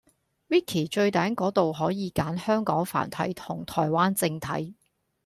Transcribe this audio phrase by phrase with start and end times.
[0.49, 4.73] Wiki 最頂果度可以揀香港繁體同台灣正體